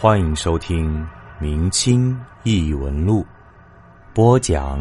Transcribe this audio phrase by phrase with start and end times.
[0.00, 0.96] 欢迎收听
[1.40, 3.20] 《明清异闻录》，
[4.14, 4.80] 播讲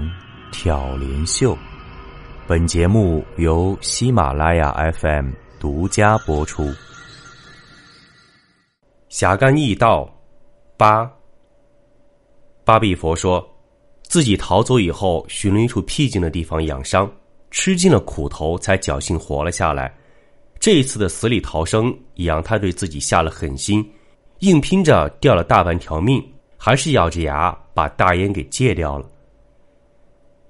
[0.51, 1.57] 挑帘秀。
[2.45, 6.71] 本节目由喜马拉雅 FM 独家播出。
[9.09, 10.07] 侠肝义道
[10.77, 11.11] 八。
[12.63, 13.43] 巴比佛说
[14.03, 17.11] 自己逃走以后，寻了一处僻静的地方养伤，
[17.49, 19.91] 吃尽了苦头，才侥幸活了下来。
[20.59, 23.83] 这一次的死里逃生，也让他对自己下了狠心。
[24.39, 26.23] 硬拼着掉了大半条命，
[26.57, 29.09] 还是咬着牙把大烟给戒掉了。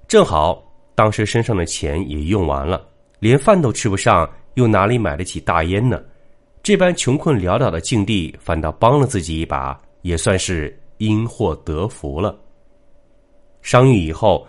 [0.06, 0.62] 正好
[0.94, 2.86] 当时身上的钱也用完了，
[3.18, 6.02] 连饭都吃不上，又哪里买得起大烟呢？
[6.62, 12.38] 这般穷困潦倒的境地，反倒帮了自己一把，也算是因祸得福了。
[13.62, 14.46] 伤愈以后，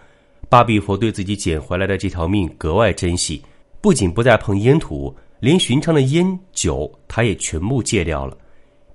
[0.50, 3.42] 巴比佛对自己捡回来的这条命格外珍惜，
[3.80, 8.38] 不仅不再碰烟土，连寻常的烟酒他也全部戒掉了。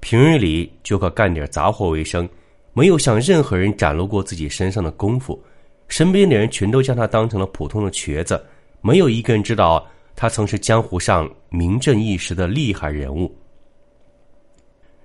[0.04, 2.28] 平日里就靠干点杂活为生，
[2.74, 5.42] 没有向任何人展露过自己身上的功夫。
[5.88, 8.44] 身边的人全都将他当成了普通的瘸子，
[8.82, 9.82] 没有一个人知道
[10.14, 13.34] 他曾是江湖上名震一时的厉害人物。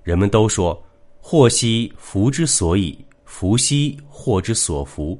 [0.02, 0.78] 人们都说
[1.18, 5.18] “祸兮福之所以，福兮祸之所伏”。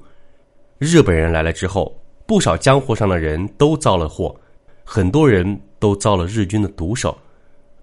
[0.77, 4.39] 日本人来了之后，不少江湖上的人都遭了祸，
[4.85, 7.17] 很多人都遭了日军的毒手。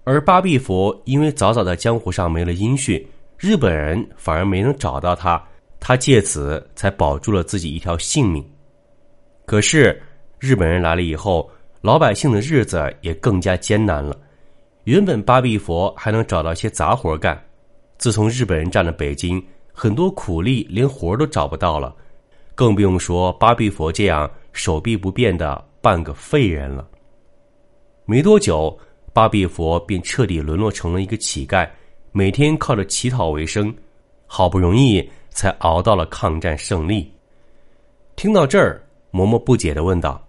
[0.08, 3.06] 而巴比佛因为早早在江湖上没了音讯，
[3.36, 5.38] 日本人反而没能找到他，
[5.78, 8.42] 他借此才保住了自己一条性命。
[9.44, 10.00] 可是
[10.38, 11.50] 日本人来了以后，
[11.82, 14.18] 老百姓的日子也更加艰难了。
[14.84, 17.38] 原本巴比佛还能找到些杂活干，
[17.98, 21.94] 自从日本人占了北京，很多苦力连活都找不到了，
[22.54, 26.88] 更不用说巴比佛这样手臂不便的半个废人了。
[28.06, 28.74] 没多久。
[29.12, 31.68] 巴比佛便彻底沦落成了一个乞丐，
[32.12, 33.74] 每天靠着乞讨为生，
[34.26, 37.12] 好不容易才熬到了抗战胜利。
[38.14, 40.24] 听到这儿，嬷嬷不解的问道：“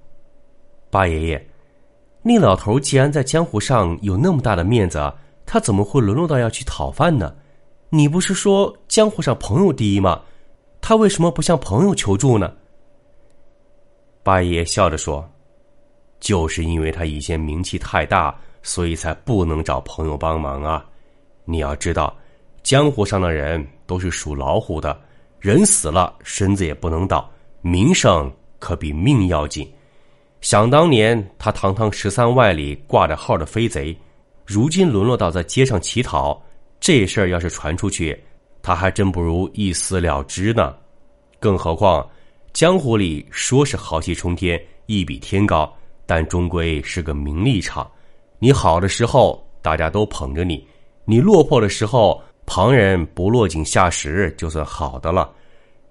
[0.90, 1.48] 八爷爷，
[2.22, 5.12] 那老头既然在江湖上有那么大的面子，
[5.46, 7.36] 他怎么会沦落到要去讨饭呢？
[7.90, 10.22] 你不是说江湖上朋友第一吗？
[10.82, 12.54] 他为什么不向朋友求助呢？”
[14.24, 15.28] 八爷爷笑着说
[16.20, 20.86] ：“就是因为他以前名气太大。”所以才不能找朋友帮忙啊！
[21.46, 22.16] 你要知道，
[22.62, 25.00] 江湖上的人都是属老虎的，
[25.40, 27.30] 人死了身子也不能倒，
[27.62, 29.70] 名声可比命要紧。
[30.42, 33.98] 想当年，他堂堂十三万里挂着号的飞贼，
[34.46, 36.42] 如今沦落到在街上乞讨，
[36.80, 38.18] 这事儿要是传出去，
[38.62, 40.76] 他还真不如一死了之呢。
[41.40, 42.08] 更何况，
[42.54, 45.74] 江湖里说是豪气冲天，一比天高，
[46.06, 47.90] 但终归是个名利场。
[48.42, 50.66] 你好的时候，大家都捧着你；
[51.04, 55.30] 你落魄的时候，旁人不落井下石，就算好的了。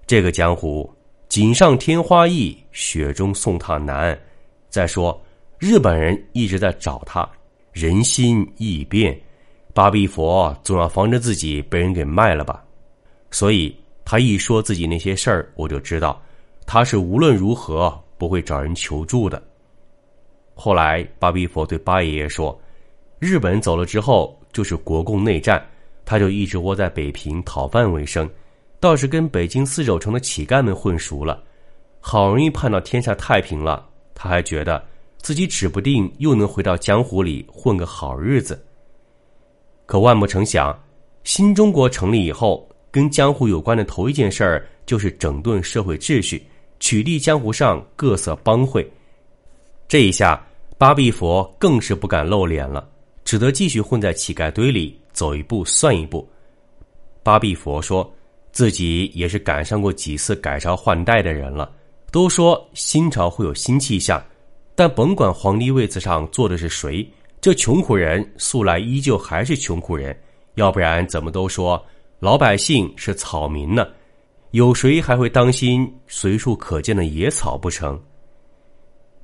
[0.06, 0.90] 这个江湖，
[1.28, 4.18] 锦上添花易，雪中送炭难。
[4.70, 5.20] 再说，
[5.58, 7.28] 日本人一直在找他，
[7.70, 9.20] 人心易变，
[9.74, 12.64] 巴比佛总要防着自己被人给卖了吧。
[13.30, 13.76] 所以
[14.06, 16.18] 他一说自己那些事儿，我就知道
[16.64, 19.42] 他是无论如何不会找人求助的。
[20.60, 22.60] 后来，巴比佛对巴爷爷说
[23.20, 25.64] ：“日本走了之后，就是国共内战，
[26.04, 28.28] 他就一直窝在北平讨饭为生，
[28.80, 31.40] 倒是跟北京四九城的乞丐们混熟了。
[32.00, 34.84] 好容易盼到天下太平了，他还觉得
[35.18, 38.60] 自己指不定又能回到江湖里混个好日子。
[39.86, 40.76] 可万不成想，
[41.22, 46.44] 新中国成立以后，跟江湖有关的头一件事儿就是整顿社会秩序，
[46.80, 48.84] 取缔江湖上各色帮会。
[49.86, 50.44] 这一下。”
[50.78, 52.88] 巴比佛更是不敢露脸了，
[53.24, 56.26] 只得继续混在乞丐堆里，走一步算一步。
[57.24, 58.08] 巴比佛说
[58.52, 61.68] 自己也是赶上过几次改朝换代的人了，
[62.12, 64.24] 都说新朝会有新气象，
[64.76, 67.04] 但甭管皇帝位子上坐的是谁，
[67.40, 70.16] 这穷苦人素来依旧还是穷苦人，
[70.54, 71.84] 要不然怎么都说
[72.20, 73.84] 老百姓是草民呢？
[74.52, 78.00] 有谁还会当心随处可见的野草不成？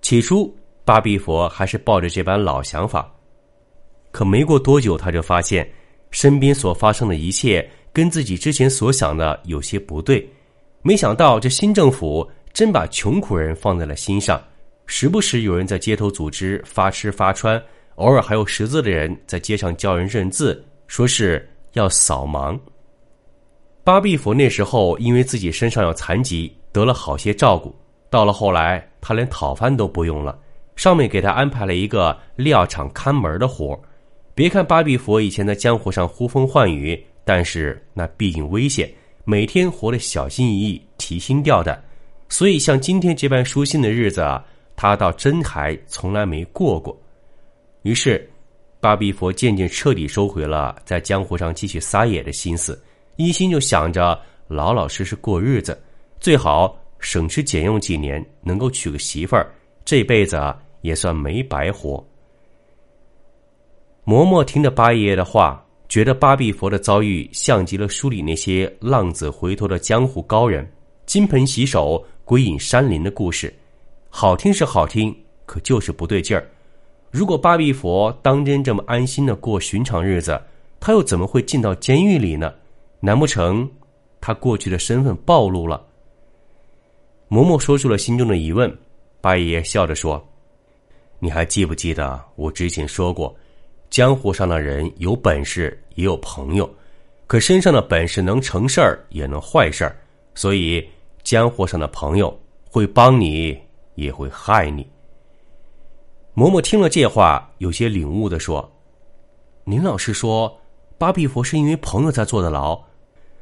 [0.03, 0.53] 起初。
[0.85, 3.11] 巴比佛还是抱着这般老想法，
[4.11, 5.67] 可没过多久，他就发现
[6.11, 10.29] 身边所发生的一切跟自己之前所想的有些不对。
[10.83, 14.39] 没想到这新政府真把穷苦人放在了心上，
[14.85, 17.61] 时不时有人在街头组织发吃发穿，
[17.95, 22.59] 偶尔还有识字的人在街上教人认字，说是要扫盲。
[23.83, 27.75] 巴比佛那时候因为自己身上有残疾，得了好些照顾，
[28.11, 30.39] 到了后来，他连讨饭都不用了。
[30.77, 33.81] 上面给他安排了一个料厂看门的活
[34.35, 38.91] 别看巴比佛以前在江湖上呼风唤雨，但是那毕竟危险，
[39.25, 41.81] 每天活得小心翼翼、提心吊胆，
[42.29, 44.45] 所以像今天这般舒心的日子啊，
[44.75, 47.01] 他倒真还从来没过过。
[47.83, 48.29] 于是，
[48.81, 52.83] 巴比佛渐渐彻底收回了在江湖上继续撒野的心思，
[53.15, 55.81] 一心就想着老老实实过日子，
[56.19, 59.49] 最好省吃俭用几年，能够娶个媳妇儿，
[59.85, 60.37] 这辈子
[60.85, 62.07] 也算没白活。
[64.05, 70.71] 嬷嬷听着八爷爷的话，觉得八臂佛的遭遇像极了书里那些浪子回头的江湖高人，
[71.07, 73.53] 金盆洗手归隐山林的故事，
[74.11, 75.17] 好听是好听，
[75.47, 76.47] 可就是不对劲儿。
[77.11, 80.39] 如果八臂佛当真这么安心的过寻常日子，
[80.79, 82.53] 他又怎么会进到监狱里呢？
[83.01, 83.67] 难不成
[84.21, 85.83] 他过去的身份暴露了？
[87.31, 88.71] 嬷嬷说出了心中的疑问。
[89.23, 90.23] 八爷爷笑着说
[91.19, 93.35] ：“你还记不记得我之前说过，
[93.89, 96.69] 江湖上的人有本事也有朋友，
[97.27, 99.97] 可身上的本事能成事儿也能坏事儿，
[100.35, 100.87] 所以
[101.23, 102.39] 江湖上的朋友
[102.71, 103.59] 会帮你
[103.95, 104.87] 也会害你。”
[106.37, 108.69] 嬷嬷听了这话，有些领悟的说
[109.63, 110.61] ：“您老是说
[110.99, 112.79] 巴比佛是因为朋友才坐的牢，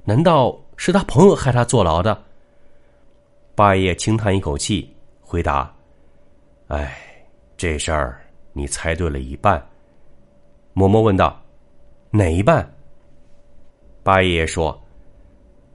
[0.05, 2.23] 难道是他朋友害他坐牢的？”
[3.57, 5.75] 八爷轻叹一口气，回答
[6.69, 7.12] ：“哎，
[7.63, 8.21] 这事儿
[8.53, 9.65] 你猜对了一半。”
[10.75, 11.41] 嬷嬷问道
[12.11, 12.69] ：“哪一半？”
[14.03, 14.77] 八爷爷说：“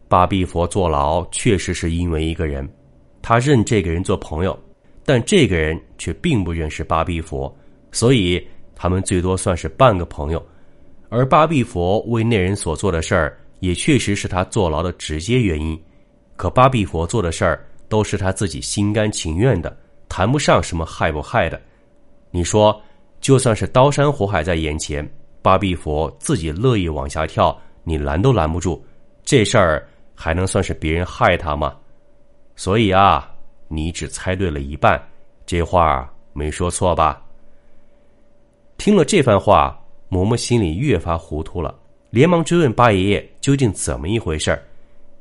[0.10, 2.68] 巴比佛坐牢确实是因为一个人，
[3.22, 4.60] 他认这个人做朋友。”
[5.06, 7.56] 但这个人却并不认识巴比佛，
[7.94, 8.46] 所以
[8.76, 10.46] 他们最多算是半个朋友。
[11.08, 15.82] 而巴比佛为那人所做的事儿，也确实是他坐牢的直接原因。
[16.36, 19.74] 可巴比佛做的事儿都是他自己心甘情愿的，
[20.10, 21.58] 谈不上什么害不害的。
[22.32, 22.82] 你说，
[23.20, 25.08] 就算是刀山火海在眼前，
[25.42, 28.84] 八臂佛自己乐意往下跳，你拦都拦不住。
[29.24, 31.76] 这事儿还能算是别人害他吗？
[32.56, 33.34] 所以啊。
[33.70, 34.98] 你只猜对了一半，
[35.46, 37.22] 这话没说错吧？
[38.78, 39.78] 听了这番话，
[40.10, 41.78] 嬷嬷心里越发糊涂了，
[42.10, 44.64] 连忙追问八爷爷究竟怎么一回事儿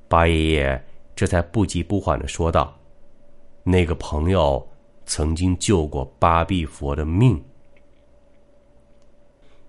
[0.06, 0.84] 八爷爷
[1.16, 2.72] 这才不急不缓的说道
[3.64, 4.64] ：“那个朋友
[5.06, 7.42] 曾经救过巴比佛的命。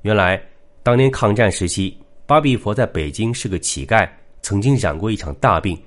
[0.01, 0.41] 原来
[0.83, 4.09] 当年抗战时期，巴比佛在北京是个乞丐，
[4.41, 5.81] 曾经染过一场大病，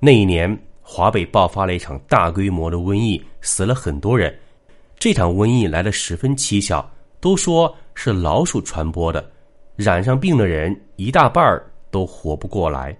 [0.00, 4.36] 那一年。”华北爆发了一场大规模的瘟疫，死了很多人。
[4.98, 6.84] 这场瘟疫来的十分蹊跷，
[7.20, 9.30] 都说是老鼠传播的，
[9.76, 11.62] 染上病的人一大半
[11.92, 12.94] 都活不过来。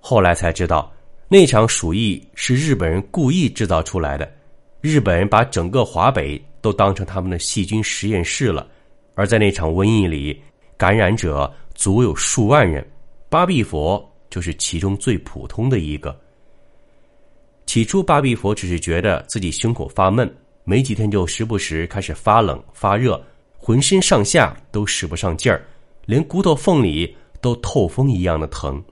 [0.00, 0.90] 后来才知道，
[1.28, 4.28] 那场鼠疫是日本人故意制造出来的。
[4.80, 8.66] 日本人把整个华北都当成他们的细菌实验室了。
[9.14, 10.40] 而在那场瘟疫里，
[10.76, 12.88] 感染者足有数万人，
[13.28, 16.16] 巴比佛就是其中最普通的一个。
[17.66, 20.32] 起初，巴比佛只是觉得自己胸口发闷，
[20.62, 23.20] 没几天就时不时开始发冷发热，
[23.58, 25.66] 浑身上下都使不上劲儿，
[26.06, 28.82] 连骨头缝里都透风一样的疼。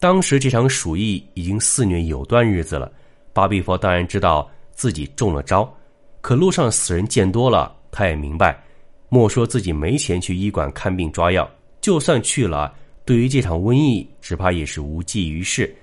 [0.00, 2.90] 当时这场鼠疫已经肆虐有段日子了，
[3.32, 5.72] 巴比佛当然知道自己中了招，
[6.20, 8.62] 可路上死人见多了，他也明白，
[9.08, 11.48] 莫说自己没钱去医馆看病抓药，
[11.80, 15.74] 就算去了，对于这场瘟疫，只怕也是无济于事。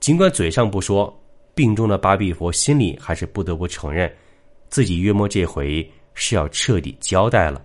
[0.00, 1.14] 尽管嘴上不说，
[1.54, 4.12] 病中的巴比佛心里还是不得不承认，
[4.68, 7.62] 自己约莫这回是要彻底交代了。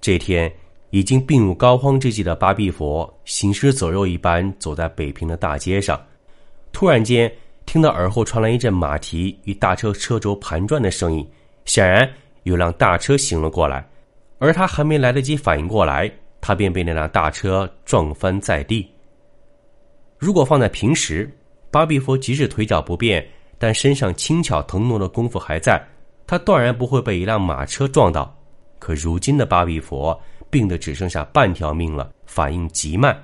[0.00, 0.52] 这天，
[0.90, 6.00] 已经病入膏肓之际的巴比佛行尸走肉一般走在北平的大街上，
[6.72, 7.30] 突然间
[7.66, 11.28] 听到耳后传来一阵马蹄与大车车轴盘转的声音，
[11.64, 12.08] 显然
[12.44, 13.86] 有辆大车行了过来，
[14.38, 18.88] 而他还没来得及反应过来，他便被那辆大车撞翻在地。
[20.16, 21.30] 如果放在平时，
[21.70, 23.26] 巴比佛即使腿脚不便，
[23.58, 25.84] 但身上轻巧腾挪的功夫还在，
[26.26, 28.34] 他断然不会被一辆马车撞到。
[28.78, 30.18] 可如今的巴比佛
[30.48, 33.20] 病得只剩下半条命了，反应极慢，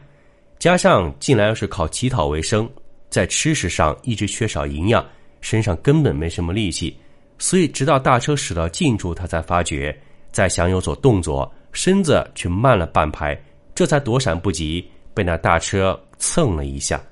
[0.58, 2.68] 加上近来又是靠乞讨为生，
[3.12, 5.06] 在吃食上一直缺少营养，
[5.42, 6.96] 身上根本没什么力气，
[7.36, 9.94] 所以直到大车驶到近处，他才发觉
[10.30, 13.38] 再想有所动作，身子却慢了半拍，
[13.74, 15.96] 这才躲闪不及，被那大车。
[16.24, 17.02] 蹭了一下，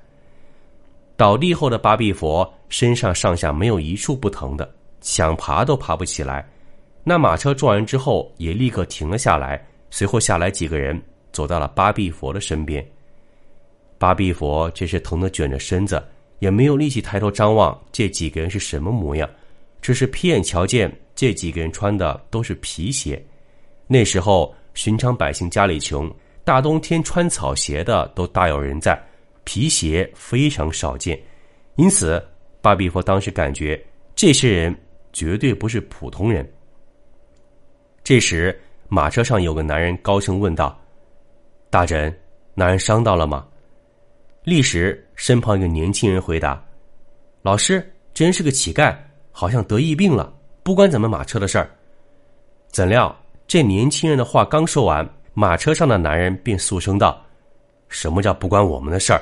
[1.17, 6.49] 倒地后的巴比佛身上上下没有一处不疼的，想爬都爬不起来。
[7.03, 10.97] 那马车撞人之后也立刻停了下来，随后下来几个人
[11.33, 12.81] 走到了巴比佛的身边。
[14.01, 16.03] 巴比佛这时疼得卷着身子，
[16.39, 19.29] 也没有力气抬头张望这几个人是什么模样，
[19.79, 23.23] 只是瞥眼瞧见这几个人穿的都是皮鞋。
[23.85, 26.11] 那时候寻常百姓家里穷，
[26.43, 28.99] 大冬天穿草鞋的都大有人在，
[29.43, 31.21] 皮鞋非常少见。
[31.75, 32.19] 因此，
[32.59, 33.79] 巴比佛当时感觉
[34.15, 34.75] 这些人
[35.13, 36.51] 绝对不是普通人。
[38.03, 40.75] 这时，马车上有个男人高声问道
[41.69, 42.11] ：“大人，
[42.55, 43.45] 那人伤到了吗？”
[44.43, 46.59] 立时，身旁一个年轻人回答
[47.43, 48.95] ：“老师，这人是个乞丐，
[49.31, 50.33] 好像得疫病了，
[50.63, 51.69] 不关咱们马车的事儿。”
[52.71, 57.23] 怎料，这年轻人的话刚说完，马车上的男人便肃声道
[57.87, 59.21] ：“什么叫不关我们的事儿？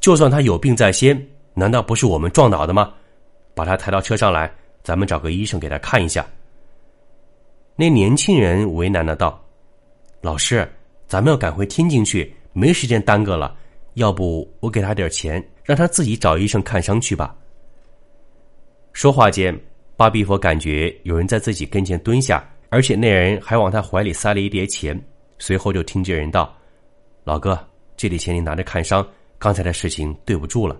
[0.00, 1.16] 就算他有病在先，
[1.54, 2.92] 难道不是我们撞倒的吗？
[3.54, 6.26] 把他抬到车上来，咱们找个医生给他看一下。”
[7.78, 9.40] 那年轻人为难的道
[10.22, 10.68] ：“老师，
[11.06, 13.54] 咱们要赶回天津去，没时间耽搁了。
[13.96, 17.36] 要不我给他点钱，让他自己找医生看伤去吧。”
[18.94, 19.54] 说话间，
[19.94, 22.42] 巴比佛感觉有人在自己跟前蹲下。
[22.68, 25.00] 而且那人还往他怀里塞了一叠钱，
[25.38, 26.52] 随后就听这人道
[27.22, 27.56] ：“老哥，
[27.96, 29.06] 这点钱你拿着看伤，
[29.38, 30.76] 刚才的事情对不住了。”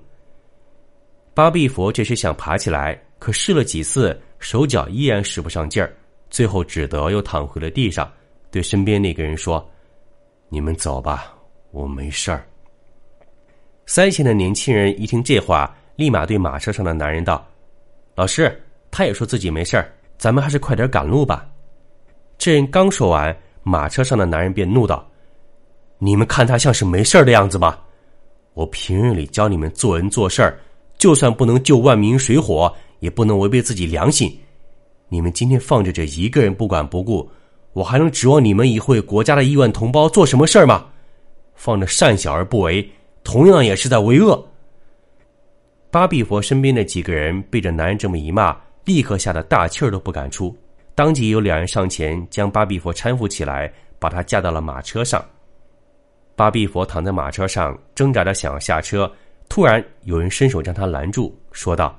[1.32, 5.94] 巴比佛这时想爬起来，可试了几次，手脚依然使不上劲儿，
[6.28, 8.12] 最后只得又躺回了地上，
[8.50, 9.64] 对身边那个人说
[10.50, 11.38] ：“你们走吧，
[11.70, 12.44] 我没事儿。”
[13.86, 17.46] 三线的年轻人一听这话，立马对马车上的男人道
[18.16, 19.88] ：“老师，他也说自己没事儿，
[20.18, 21.46] 咱们还是快点赶路吧。”
[22.36, 25.08] 这人刚说完，马车上的男人便怒道
[25.98, 27.78] ：“你们看他像是没事儿的样子吗？
[28.54, 30.58] 我平日里教你们做人做事儿，
[30.98, 34.36] 就算不能救万民水火，也不能违背自己良心。
[35.08, 37.30] 你们今天放着这一个人不管不顾，
[37.72, 40.86] 我还能指望你们以后国家的亿万同胞做什么事儿吗？
[41.54, 42.86] 放着善小而不为，
[43.26, 44.48] 同样也是在为恶。”
[45.90, 50.56] 巴比佛身边的几个人被这男人这么一骂，立刻吓得大气儿都不敢出。
[50.94, 55.24] 当即有两人上前将巴比佛搀扶起来，把他架到了马车上。
[56.36, 59.10] 巴比佛躺在马车上，挣扎着想要下车，
[59.48, 61.98] 突然有人伸手将他拦住，说道：“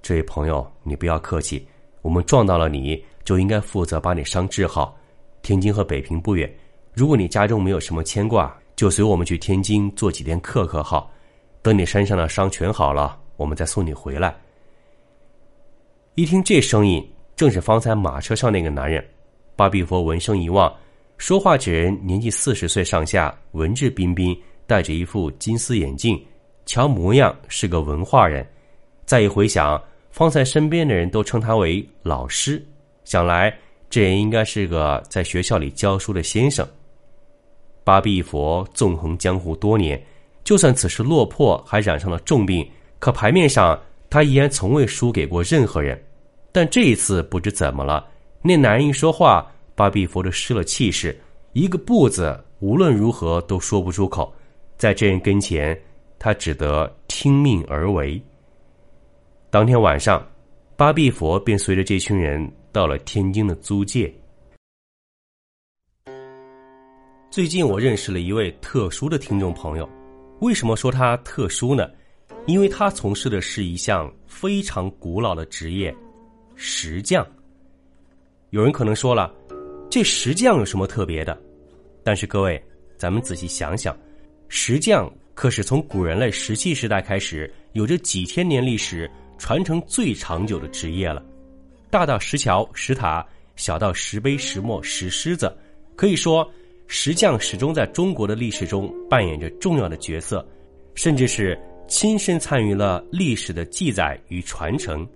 [0.00, 1.66] 这位朋友，你不要客气，
[2.00, 4.96] 我们撞到了你就应该负责把你伤治好。
[5.42, 6.50] 天津和北平不远，
[6.94, 11.08] 如果你家中没有什么牵挂，就随我们去天津做几天客客好？
[11.62, 14.36] 等你身上的伤全好了，我们再送你回来。”
[16.16, 17.08] 一听这声音。
[17.36, 19.04] 正是方才马车上那个男人，
[19.54, 20.74] 巴比佛闻声一望，
[21.16, 24.36] 说话之人年纪四十岁上下，文质彬彬，
[24.66, 26.20] 戴着一副金丝眼镜，
[26.66, 28.44] 瞧模样是个文化人。
[29.06, 32.60] 再一回想，方才身边的人都称他为老师，
[33.04, 33.56] 想来
[33.88, 36.66] 这人应该是个在学校里教书的先生。
[37.84, 40.00] 巴比佛纵横江湖多年，
[40.44, 46.00] 就算此时落魄，还染上了重病，可牌面上他依然从未输给过任何人。
[46.52, 48.06] 但这一次不知怎么了，
[48.42, 51.18] 那男人一说话，巴比佛就失了气势，
[51.54, 54.32] 一个不字无论如何都说不出口。
[54.76, 55.76] 在这人跟前，
[56.18, 58.20] 他只得听命而为。
[59.48, 60.24] 当天晚上，
[60.76, 64.12] 巴比佛便随着这群人到了天津的租界。
[67.32, 69.88] 最近我认识了一位特殊的听众朋友，
[70.40, 71.88] 为什么说他特殊呢？
[72.46, 75.96] 因为他从事的是一项非常古老的职业。
[76.56, 77.26] 石匠。
[78.50, 79.34] 有人可能说了，
[79.90, 81.40] 这石匠有什么特别的？
[82.04, 82.62] 但是各位，
[82.98, 83.96] 咱们仔细想想，
[84.48, 91.24] 石匠可是从古人类石器时代开始，有着几千年历史、传承最长久的职业了。
[91.88, 95.50] 大到石桥、石塔，小到石碑、石磨、石狮子，
[95.96, 96.46] 可以说，
[96.86, 100.46] 石匠始终在中国的历史中扮演着重要的角色，
[100.94, 101.58] 甚至是
[101.88, 105.06] 亲身参与了历史的记载与传承。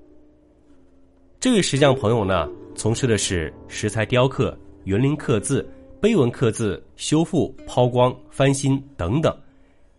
[1.38, 5.68] 这位石匠朋友呢，从事的是石材雕刻、园林刻字、
[6.00, 9.36] 碑文刻字、修复、抛光、翻新等等。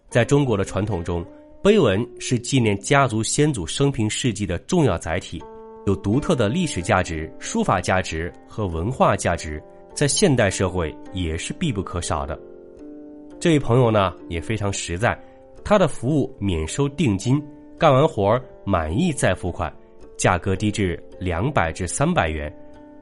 [0.10, 1.24] 在中国的传统中，
[1.64, 5.42] 碑文是纪念家族先祖生平事迹的重要载体，
[5.86, 9.62] 有独特的历史价值、书法价值和文化价值，
[9.98, 12.40] 在现代社会也是必不可少的。
[13.40, 15.20] 这位朋友呢也非常实在，
[15.64, 17.44] 他的服务免收定金，
[17.80, 19.76] 干完活儿满意再付款。
[20.16, 22.56] 价格低至两百至三百元，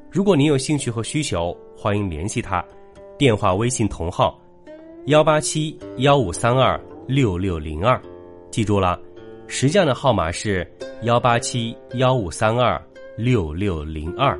[0.09, 2.63] 如果您有兴趣和需求，欢迎联系他，
[3.17, 4.39] 电话、微信同号：
[5.07, 8.01] 幺八七幺五三二六六零二，
[8.49, 8.97] 记住了，
[9.47, 10.65] 石匠的号码是
[11.01, 12.81] 幺八七幺五三二
[13.17, 14.39] 六六零二。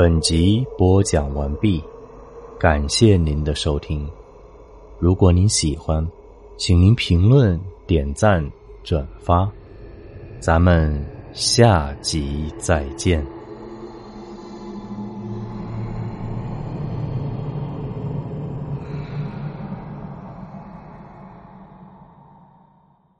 [0.00, 1.84] 本集播讲完毕。
[2.58, 4.08] 感谢您的收听，
[4.98, 6.02] 如果您喜欢，
[6.56, 7.60] 请您评论。
[7.86, 8.42] 点赞、
[8.82, 9.46] 转发，
[10.38, 11.04] 咱们
[11.34, 13.22] 下集再见。